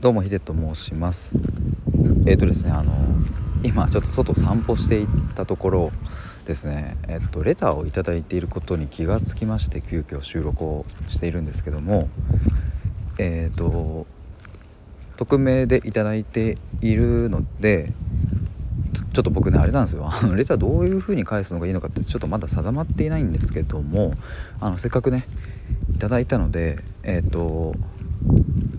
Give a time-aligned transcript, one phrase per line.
[0.00, 1.34] どうもヒデと申します。
[2.24, 2.94] えっ、ー、とですねあの
[3.62, 5.92] 今ちょっと外散歩していったところ
[6.46, 6.96] ですね。
[7.06, 12.08] えっ、とレターを頂いていることに気がつきまして急遽収録をしているんですけども
[13.18, 14.06] えっ、ー、と
[15.18, 17.92] 匿名で頂いているので
[19.12, 20.08] ちょっと僕ねあれなんですよ。
[20.10, 24.14] あのレターどういう風に返すのがいいのかってちょっとまだ定まっていないんですけども
[24.60, 25.26] あのせっかくね
[25.92, 27.74] いいたのでえっ、ー、と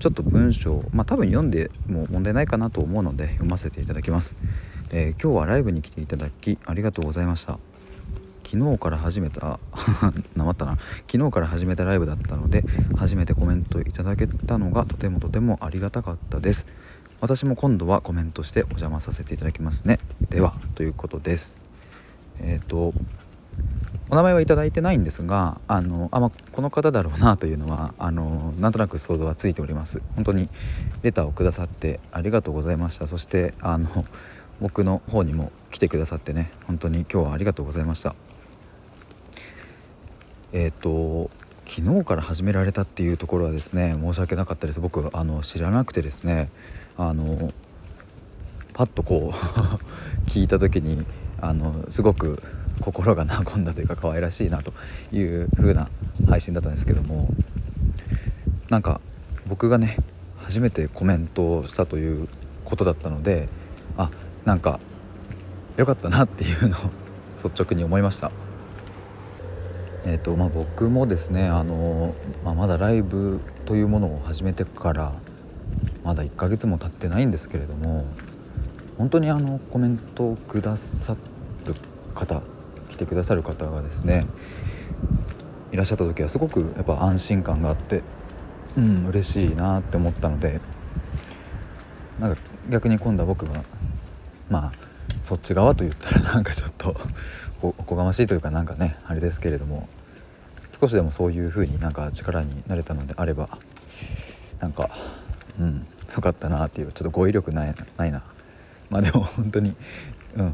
[0.01, 4.35] ちょっと文章まあ多分読んでも問題ないかなと思うので読ませていただきます、
[4.89, 7.59] えー、今日はライブに来ていただきありがとうございました。
[8.43, 9.59] 昨日から始めた
[10.35, 10.75] なまったな。
[11.09, 12.65] 昨日から始めたライブだったので
[12.97, 16.65] 初めてコメントいただけたのがとてもとてもありがたかったです。
[17.21, 19.99] 私も今度はコメントしてお邪魔させていただきますね。
[20.29, 21.55] ではということです。
[22.39, 22.93] えっ、ー、と
[24.11, 30.01] お名前はいただいてないんですがあのあ、まあ、この方だろうなというのはあのなんとなく想像はついております。
[30.15, 30.49] 本当に
[31.01, 33.07] レターをくださってありがとうございました。
[33.07, 34.03] そしてあの
[34.59, 38.13] 僕の方にも来てくださってね本当に今日はありがとうございました。
[40.51, 41.31] えっ、ー、と
[41.65, 44.81] 昨日から始められたっていうところはですね申し訳なかったです。
[44.81, 46.49] 僕あの知らなくてですね
[46.97, 47.53] あの
[48.73, 49.35] パッとこう
[50.29, 51.05] 聞いた時に
[51.39, 52.43] あのすごく
[52.81, 54.73] 心が和んだというか可愛らしいなと
[55.11, 55.89] いう風な
[56.27, 57.29] 配信だったんですけども
[58.69, 59.01] なんか
[59.47, 59.97] 僕がね
[60.37, 62.27] 初めてコメントをしたという
[62.65, 63.47] ことだったので
[63.97, 64.09] あ
[64.45, 64.79] なんか
[65.77, 66.81] 良かったなっていうのを
[67.43, 68.31] 率直に思いました。
[70.03, 75.13] えーとまあ、僕もですねあの、まあ、まだライブというものを始めてから
[76.03, 78.05] まだ1ヶ月も経ってないんですけれども
[78.97, 81.15] 本当にあのコメントをくださ
[81.65, 81.75] る
[82.15, 82.41] 方
[83.01, 84.27] てくださる方がですね
[85.71, 88.03] いらっしゃった時はすごくやっぱ安心感があって
[88.77, 90.59] うん嬉しいなって思ったので
[92.19, 93.63] なんか逆に今度は僕は
[94.49, 94.71] まあ
[95.21, 96.95] そっち側と言ったら なんかちょっと
[97.61, 99.87] おこがましいというかなんかねあれですけれども
[100.79, 103.49] 少しでもそういう風になんか力になれたのであれば
[104.59, 104.89] なんか
[105.59, 108.21] うんよかったなっていうちょっと語彙力ないないな。
[108.89, 109.75] まあでも本当に
[110.35, 110.53] うん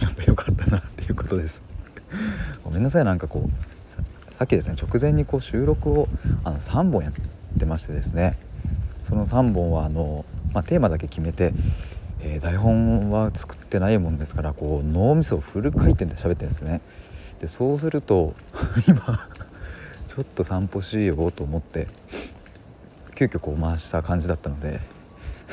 [0.00, 1.62] やっぱ良かったなっていうことです。
[2.62, 3.04] ごめんなさい。
[3.04, 6.08] なんかこうさっきですね直前にこう収録を
[6.44, 8.36] あの3本やってましてですね。
[9.04, 11.52] その3本はあの、まあ、テーマだけ決めて
[12.24, 16.80] えー、台本は作ってないもんですからこう脳みそをフル回転で喋ってるんですね。
[17.40, 18.34] でそうすると
[18.86, 19.28] 今
[20.06, 21.88] ちょっと散歩しようと思って
[23.16, 24.80] 急遽こう回した感じだったので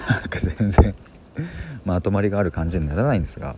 [0.07, 0.93] なんか全然
[1.85, 3.55] まとまりがある感じにならないんですが、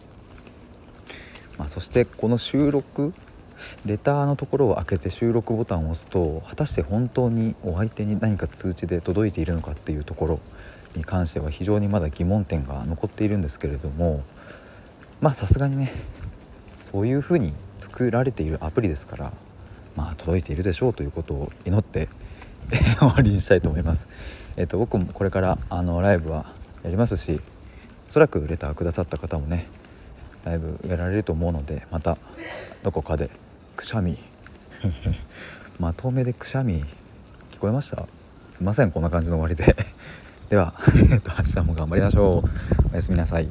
[1.58, 3.14] まあ、そしてこの収録
[3.86, 10.40] レターのところを開けて収録ボタンを押すと果たして本当にお相手に何か通知で届いているのかっていうところ
[10.96, 14.24] に関しては非常にまだ疑問点が残っているんですけれども
[15.20, 15.92] まあさすがにね
[16.80, 19.34] そういうふうに作られているアプリですから
[19.96, 22.10] まあ届いているでしょうということを祈って
[23.00, 24.08] 終わりにしたいと思います。
[24.56, 27.40] えっ、と僕もこれからあのライブはやりますし
[28.10, 29.64] おそらくレターくださった方もね
[30.46, 32.18] ライブやられると思うのでまた
[32.84, 33.29] どこかで
[33.75, 34.18] くしゃみ。
[35.79, 36.84] まとめでくしゃみ
[37.52, 38.06] 聞こえました？
[38.52, 39.75] すいませんこんな感じの終わりで。
[40.50, 42.90] では、明日も頑張りましょう。
[42.91, 43.50] おやすみなさい。